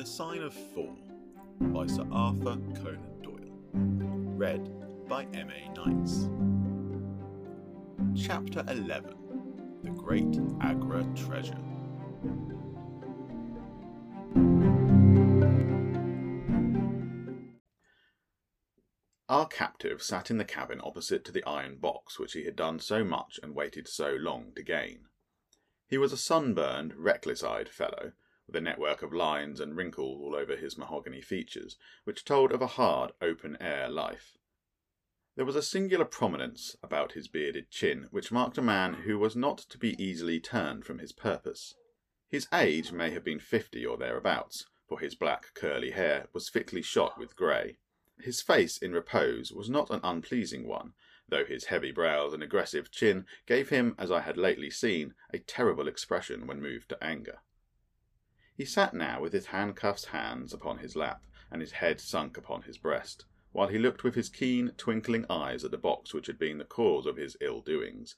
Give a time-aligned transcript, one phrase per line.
[0.00, 0.96] The Sign of Four
[1.60, 3.60] by Sir Arthur Conan Doyle.
[4.34, 5.68] Read by M.A.
[5.74, 6.30] Knights.
[8.16, 9.14] Chapter 11
[9.82, 11.60] The Great Agra Treasure.
[19.28, 22.78] Our captive sat in the cabin opposite to the iron box which he had done
[22.78, 25.08] so much and waited so long to gain.
[25.86, 28.12] He was a sunburned, reckless eyed fellow,
[28.50, 32.60] with a network of lines and wrinkles all over his mahogany features, which told of
[32.60, 34.36] a hard, open air life.
[35.36, 39.36] There was a singular prominence about his bearded chin, which marked a man who was
[39.36, 41.76] not to be easily turned from his purpose.
[42.28, 46.82] His age may have been fifty or thereabouts, for his black curly hair was thickly
[46.82, 47.76] shot with grey.
[48.18, 50.94] His face in repose was not an unpleasing one,
[51.28, 55.38] though his heavy brows and aggressive chin gave him, as I had lately seen, a
[55.38, 57.38] terrible expression when moved to anger.
[58.60, 62.60] He sat now with his handcuffed hands upon his lap, and his head sunk upon
[62.60, 66.38] his breast, while he looked with his keen, twinkling eyes at the box which had
[66.38, 68.16] been the cause of his ill doings.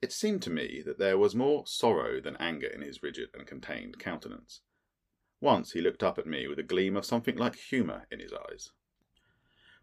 [0.00, 3.44] It seemed to me that there was more sorrow than anger in his rigid and
[3.44, 4.60] contained countenance.
[5.40, 8.32] Once he looked up at me with a gleam of something like humour in his
[8.32, 8.70] eyes.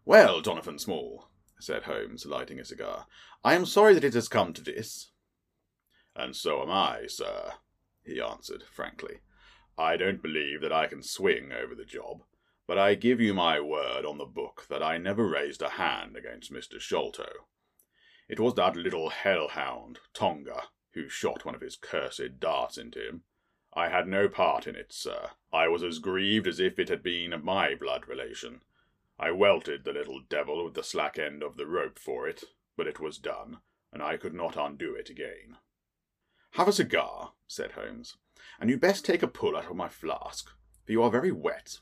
[0.06, 1.28] Well, Jonathan Small,
[1.60, 3.06] said Holmes, lighting a cigar,
[3.44, 5.10] I am sorry that it has come to this.
[6.16, 7.52] And so am I, sir,
[8.02, 9.20] he answered frankly.
[9.76, 12.22] I don't believe that I can swing over the job,
[12.66, 16.16] but I give you my word on the book that I never raised a hand
[16.16, 16.80] against Mr.
[16.80, 17.46] Sholto.
[18.28, 23.24] It was that little hellhound, Tonga, who shot one of his cursed darts into him.
[23.74, 25.30] I had no part in it, sir.
[25.52, 28.62] I was as grieved as if it had been my blood relation.
[29.18, 32.44] I welted the little devil with the slack end of the rope for it,
[32.76, 33.58] but it was done,
[33.92, 35.58] and I could not undo it again.
[36.54, 38.16] Have a cigar, said Holmes,
[38.60, 40.48] and you best take a pull out of my flask,
[40.86, 41.80] for you are very wet.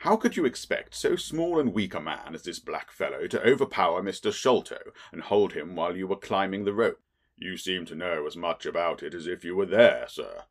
[0.00, 3.40] How could you expect so small and weak a man as this black fellow to
[3.48, 4.32] overpower Mr.
[4.32, 4.78] Sholto
[5.12, 7.00] and hold him while you were climbing the rope?
[7.36, 10.42] You seem to know as much about it as if you were there, sir.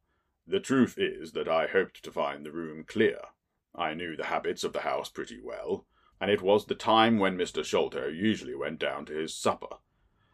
[0.48, 3.20] The truth is that I hoped to find the room clear.
[3.76, 5.86] I knew the habits of the house pretty well,
[6.22, 7.66] and it was the time when Mr.
[7.66, 9.80] Sholto usually went down to his supper.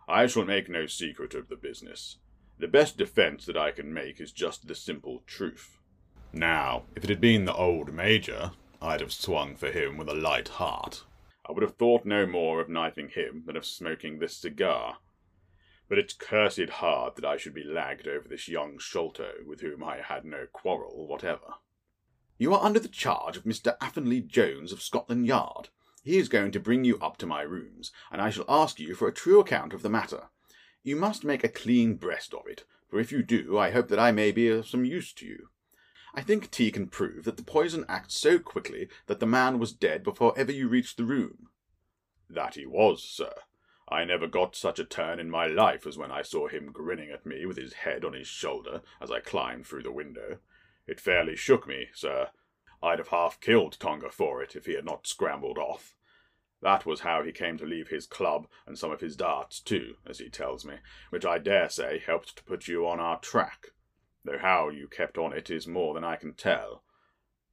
[0.07, 2.19] I shall make no secret of the business.
[2.57, 5.77] The best defence that I can make is just the simple truth.
[6.31, 8.51] Now, if it had been the old Major,
[8.81, 11.03] I'd have swung for him with a light heart.
[11.47, 14.97] I would have thought no more of knifing him than of smoking this cigar.
[15.89, 19.83] But it's cursed hard that I should be lagged over this young Sholto, with whom
[19.83, 21.55] I had no quarrel whatever.
[22.37, 23.77] You are under the charge of Mr.
[23.79, 25.69] Athelney Jones of Scotland Yard.
[26.03, 28.95] He is going to bring you up to my rooms, and I shall ask you
[28.95, 30.29] for a true account of the matter.
[30.85, 33.97] You must make a clean breast of it, for if you do, I hope that
[33.97, 35.49] I may be of some use to you.
[36.13, 39.73] I think T can prove that the poison acts so quickly that the man was
[39.73, 41.49] dead before ever you reached the room.
[42.29, 43.33] That he was, sir.
[43.89, 47.09] I never got such a turn in my life as when I saw him grinning
[47.09, 50.37] at me with his head on his shoulder as I climbed through the window.
[50.85, 52.29] It fairly shook me, sir.
[52.83, 55.95] I'd have half killed Tonga for it if he had not scrambled off.
[56.65, 59.97] That was how he came to leave his club and some of his darts too,
[60.03, 60.77] as he tells me,
[61.11, 63.67] which I dare say helped to put you on our track,
[64.23, 66.83] though how you kept on it is more than I can tell.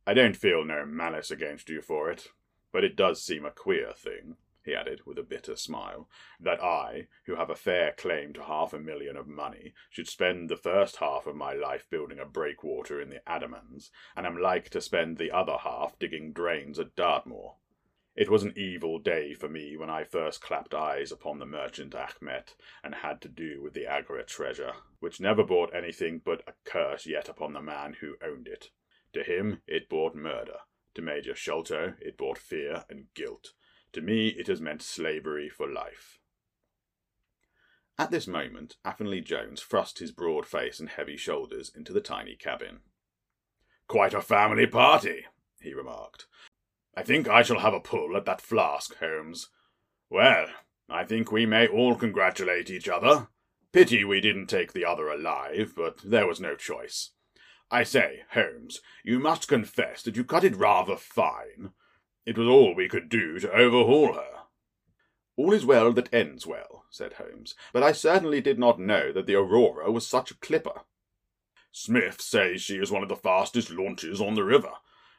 [0.06, 2.28] I don't feel no malice against you for it,
[2.72, 6.08] but it does seem a queer thing, he added with a bitter smile,
[6.40, 10.48] that I, who have a fair claim to half a million of money, should spend
[10.48, 14.70] the first half of my life building a breakwater in the Andamans, and am like
[14.70, 17.56] to spend the other half digging drains at Dartmoor.
[18.14, 21.94] It was an evil day for me when I first clapped eyes upon the merchant
[21.94, 26.52] Achmet, and had to do with the Agra treasure, which never brought anything but a
[26.64, 28.70] curse yet upon the man who owned it.
[29.14, 30.58] To him it brought murder.
[30.94, 33.54] To Major Sholto it brought fear and guilt.
[33.94, 36.18] To me it has meant slavery for life.
[37.98, 42.36] At this moment, Athelney Jones thrust his broad face and heavy shoulders into the tiny
[42.36, 42.80] cabin.
[43.86, 45.26] Quite a family party,
[45.60, 46.26] he remarked.
[46.94, 49.48] I think I shall have a pull at that flask, Holmes.
[50.10, 50.46] Well,
[50.90, 53.28] I think we may all congratulate each other.
[53.72, 57.12] Pity we didn't take the other alive, but there was no choice.
[57.70, 61.70] I say, Holmes, you must confess that you cut it rather fine.
[62.26, 64.42] It was all we could do to overhaul her.
[65.36, 69.26] All is well that ends well, said Holmes, but I certainly did not know that
[69.26, 70.82] the Aurora was such a clipper.
[71.72, 74.72] Smith says she is one of the fastest launches on the river,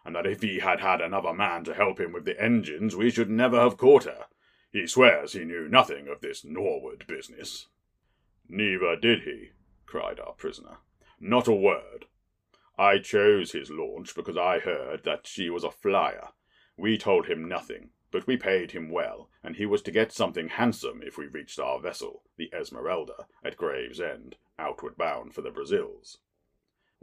[0.06, 3.10] and that if he had had another man to help him with the engines, we
[3.10, 4.26] should never have caught her.
[4.72, 7.68] He swears he knew nothing of this Norwood business.
[8.50, 9.52] Neither did he,
[9.86, 10.78] cried our prisoner.
[11.20, 12.06] Not a word.
[12.78, 16.30] I chose his launch because I heard that she was a flyer.
[16.76, 20.50] We told him nothing, but we paid him well, and he was to get something
[20.50, 26.18] handsome if we reached our vessel, the Esmeralda, at Gravesend, outward bound for the Brazils.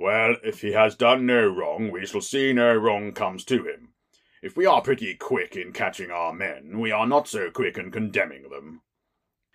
[0.00, 3.93] Well, if he has done no wrong, we shall see no wrong comes to him.
[4.41, 7.91] If we are pretty quick in catching our men, we are not so quick in
[7.91, 8.81] condemning them.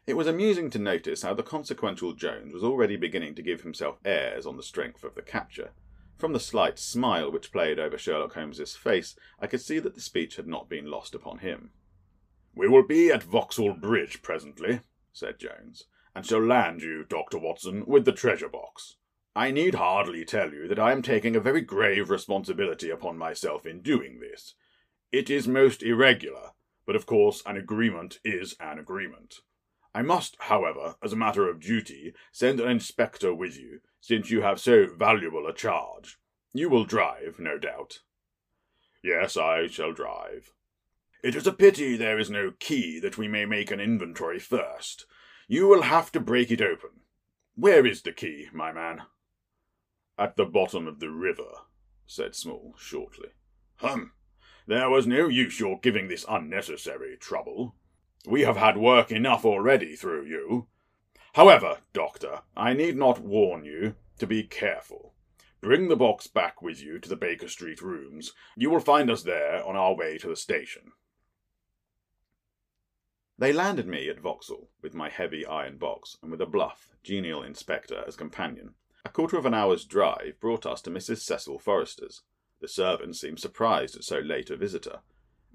[0.05, 3.97] It was amusing to notice how the consequential Jones was already beginning to give himself
[4.05, 5.71] airs on the strength of the capture.
[6.15, 9.99] From the slight smile which played over Sherlock Holmes's face, I could see that the
[9.99, 11.71] speech had not been lost upon him.
[12.53, 14.81] We will be at Vauxhall Bridge presently,
[15.11, 17.39] said Jones, and shall land you, Dr.
[17.39, 18.97] Watson, with the treasure box.
[19.37, 23.65] I need hardly tell you that I am taking a very grave responsibility upon myself
[23.65, 24.55] in doing this.
[25.11, 26.51] It is most irregular,
[26.85, 29.41] but of course an agreement is an agreement.
[29.93, 34.41] I must, however, as a matter of duty, send an inspector with you, since you
[34.41, 36.17] have so valuable a charge.
[36.53, 37.99] You will drive, no doubt.
[39.03, 40.53] Yes, I shall drive.
[41.21, 45.05] It is a pity there is no key that we may make an inventory first.
[45.49, 47.01] You will have to break it open.
[47.55, 49.01] Where is the key, my man?
[50.17, 51.51] At the bottom of the river,
[52.07, 53.29] said Small shortly.
[53.77, 54.13] Hum!
[54.65, 57.75] There was no use your giving this unnecessary trouble.
[58.25, 60.67] We have had work enough already through you.
[61.33, 65.13] However, Doctor, I need not warn you to be careful.
[65.59, 68.31] Bring the box back with you to the Baker Street rooms.
[68.55, 70.93] You will find us there on our way to the station.
[73.37, 77.43] They landed me at Vauxhall with my heavy iron box and with a bluff, genial
[77.43, 78.75] inspector as companion.
[79.15, 81.19] Quarter of an hour's drive brought us to Mrs.
[81.19, 82.23] Cecil Forrester's.
[82.59, 85.03] The servant seemed surprised at so late a visitor,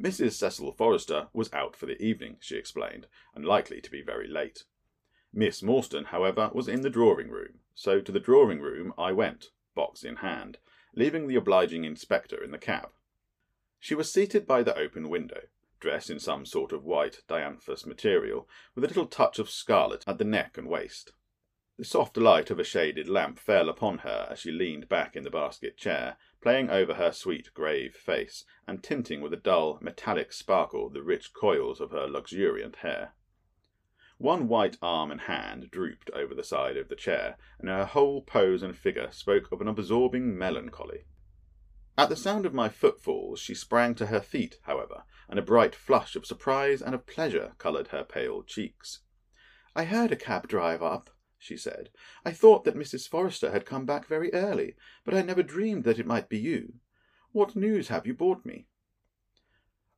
[0.01, 0.33] Mrs.
[0.33, 4.65] Cecil Forrester was out for the evening, she explained, and likely to be very late.
[5.31, 9.51] Miss Morstan, however, was in the drawing room, so to the drawing room I went,
[9.75, 10.57] box in hand,
[10.95, 12.89] leaving the obliging inspector in the cab.
[13.79, 15.49] She was seated by the open window,
[15.81, 20.17] dressed in some sort of white diaphanous material, with a little touch of scarlet at
[20.17, 21.13] the neck and waist.
[21.81, 25.23] The soft light of a shaded lamp fell upon her as she leaned back in
[25.23, 30.31] the basket chair, playing over her sweet grave face, and tinting with a dull, metallic
[30.35, 33.15] sparkle the rich coils of her luxuriant hair.
[34.19, 38.21] One white arm and hand drooped over the side of the chair, and her whole
[38.21, 41.07] pose and figure spoke of an absorbing melancholy.
[41.97, 45.75] At the sound of my footfalls she sprang to her feet, however, and a bright
[45.75, 49.01] flush of surprise and of pleasure coloured her pale cheeks.
[49.75, 51.09] I heard a cab drive up,
[51.41, 51.89] she said.
[52.25, 53.09] I thought that Mrs.
[53.09, 56.75] Forrester had come back very early, but I never dreamed that it might be you.
[57.33, 58.67] What news have you brought me?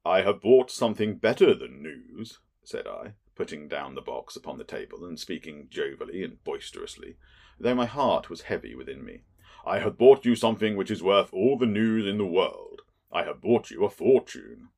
[0.04, 4.64] I have brought something better than news, said I, putting down the box upon the
[4.64, 7.16] table and speaking jovially and boisterously,
[7.58, 9.22] though my heart was heavy within me.
[9.66, 12.82] I have brought you something which is worth all the news in the world.
[13.10, 14.68] I have brought you a fortune.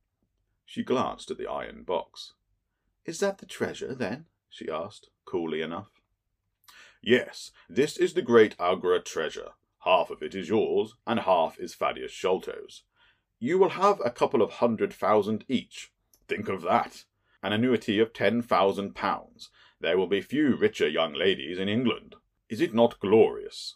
[0.65, 2.33] She glanced at the iron box.
[3.05, 4.25] Is that the treasure, then?
[4.49, 5.94] she asked, coolly enough.
[7.07, 9.51] Yes, this is the great Agra treasure.
[9.81, 12.81] Half of it is yours, and half is Thaddeus Sholto's.
[13.37, 15.91] You will have a couple of hundred thousand each.
[16.27, 17.03] Think of that!
[17.43, 19.51] An annuity of ten thousand pounds.
[19.79, 22.15] There will be few richer young ladies in England.
[22.49, 23.75] Is it not glorious?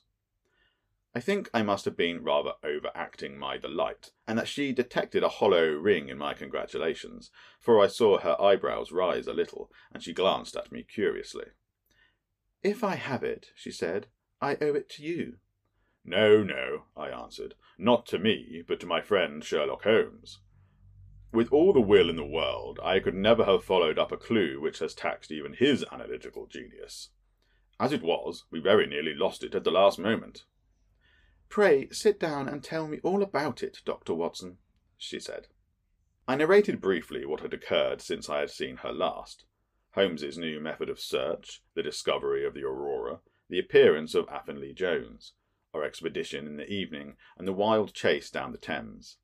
[1.13, 5.29] I think I must have been rather overacting my delight, and that she detected a
[5.29, 10.13] hollow ring in my congratulations, for I saw her eyebrows rise a little, and she
[10.13, 11.45] glanced at me curiously.
[12.61, 14.07] If I have it, she said,
[14.41, 15.37] I owe it to you.
[16.03, 20.39] No, no, I answered, not to me, but to my friend Sherlock Holmes.
[21.31, 24.59] With all the will in the world, I could never have followed up a clue
[24.59, 27.09] which has taxed even his analytical genius.
[27.79, 30.45] As it was, we very nearly lost it at the last moment.
[31.47, 34.13] Pray sit down and tell me all about it, Dr.
[34.13, 34.57] Watson,
[34.97, 35.47] she said.
[36.27, 39.45] I narrated briefly what had occurred since I had seen her last,
[39.99, 45.33] Holmes's new method of search, the discovery of the Aurora, the appearance of Athelney Jones,
[45.73, 49.17] our expedition in the evening, and the wild chase down the Thames.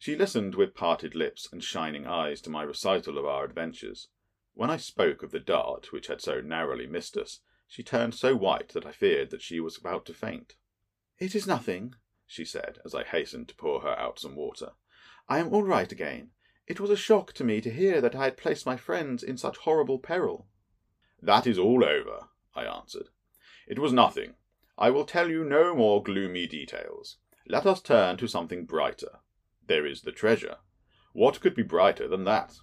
[0.00, 4.08] She listened with parted lips and shining eyes to my recital of our adventures.
[4.54, 8.34] When I spoke of the dart which had so narrowly missed us, she turned so
[8.34, 10.56] white that I feared that she was about to faint.
[11.20, 11.94] It is nothing,
[12.26, 14.72] she said, as I hastened to pour her out some water.
[15.28, 16.32] I am all right again.
[16.66, 19.36] It was a shock to me to hear that I had placed my friends in
[19.36, 20.48] such horrible peril.
[21.20, 23.08] That is all over, I answered.
[23.66, 24.34] It was nothing.
[24.78, 27.18] I will tell you no more gloomy details.
[27.46, 29.20] Let us turn to something brighter.
[29.66, 30.56] There is the treasure.
[31.12, 32.54] What could be brighter than that?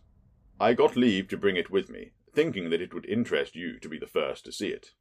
[0.60, 3.90] I got leave to bring it with me, thinking that it would interest you to
[3.90, 4.92] be the first to see it.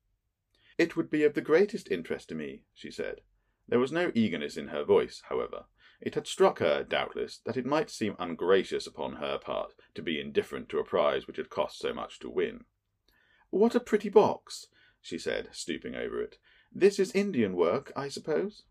[0.76, 3.22] It would be of the greatest interest to me, she said.
[3.66, 5.64] There was no eagerness in her voice, however.
[6.00, 10.20] It had struck her, doubtless, that it might seem ungracious upon her part to be
[10.20, 12.64] indifferent to a prize which had cost so much to win.
[13.50, 14.66] What a pretty box,
[15.00, 16.38] she said, stooping over it.
[16.72, 18.62] This is Indian work, I suppose?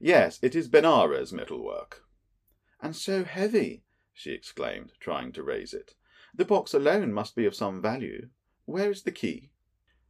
[0.00, 2.02] Yes, it is Benares metalwork.
[2.80, 5.94] And so heavy, she exclaimed, trying to raise it.
[6.34, 8.30] The box alone must be of some value.
[8.64, 9.50] Where is the key?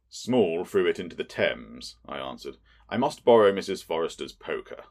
[0.09, 2.57] Small threw it into the Thames, I answered.
[2.89, 3.83] I must borrow Mrs.
[3.83, 4.85] Forrester's poker.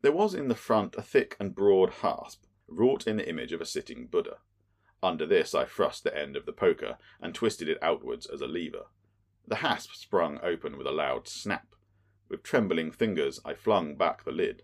[0.00, 3.60] There was in the front a thick and broad hasp, wrought in the image of
[3.60, 4.38] a sitting Buddha.
[5.02, 8.46] Under this I thrust the end of the poker and twisted it outwards as a
[8.46, 8.86] lever.
[9.46, 11.74] The hasp sprung open with a loud snap.
[12.28, 14.62] With trembling fingers I flung back the lid.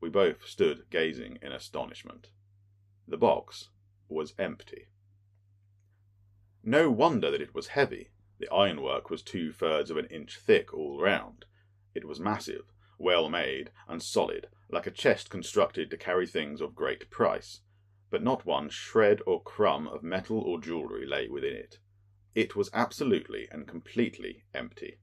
[0.00, 2.28] We both stood gazing in astonishment.
[3.08, 3.70] The box
[4.08, 4.88] was empty.
[6.62, 8.10] No wonder that it was heavy.
[8.38, 11.44] The ironwork was two thirds of an inch thick all round.
[11.94, 16.74] It was massive, well made, and solid, like a chest constructed to carry things of
[16.74, 17.60] great price,
[18.10, 21.78] but not one shred or crumb of metal or jewellery lay within it.
[22.34, 24.98] It was absolutely and completely empty.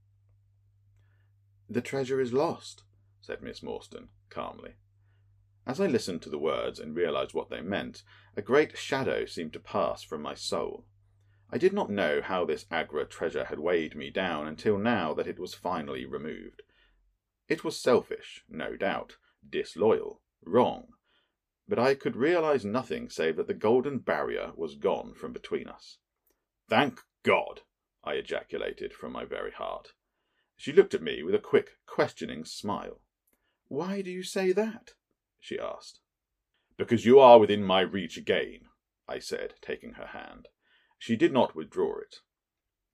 [1.70, 2.84] The treasure is lost,
[3.22, 4.76] said Miss Morstan, calmly.
[5.66, 8.04] As I listened to the words and realized what they meant,
[8.36, 10.86] a great shadow seemed to pass from my soul.
[11.50, 15.28] I did not know how this Agra treasure had weighed me down until now that
[15.28, 16.64] it was finally removed.
[17.54, 19.18] It was selfish, no doubt,
[19.48, 20.94] disloyal, wrong,
[21.68, 26.00] but I could realize nothing save that the golden barrier was gone from between us.
[26.68, 27.62] Thank God!
[28.04, 29.90] I ejaculated from my very heart.
[30.58, 33.02] She looked at me with a quick, questioning smile.
[33.68, 34.96] Why do you say that?
[35.40, 36.00] she asked.
[36.76, 38.62] Because you are within my reach again,
[39.08, 40.48] I said, taking her hand.
[40.98, 42.16] She did not withdraw it.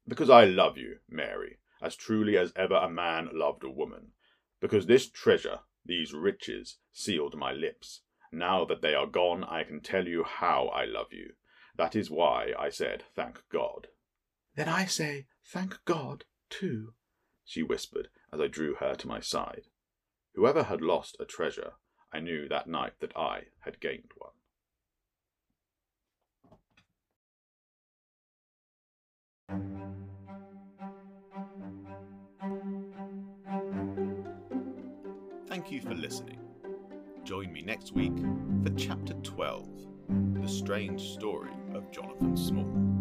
[0.05, 4.11] Because I love you, Mary, as truly as ever a man loved a woman.
[4.59, 8.01] Because this treasure, these riches, sealed my lips.
[8.31, 11.33] Now that they are gone, I can tell you how I love you.
[11.75, 13.87] That is why I said, Thank God.
[14.55, 16.93] Then I say, Thank God, too,
[17.45, 19.67] she whispered as I drew her to my side.
[20.35, 21.73] Whoever had lost a treasure
[22.11, 24.31] I knew that night that I had gained one.
[35.59, 36.39] Thank you for listening.
[37.25, 38.17] Join me next week
[38.63, 39.67] for Chapter 12
[40.41, 42.98] The Strange Story of Jonathan Small.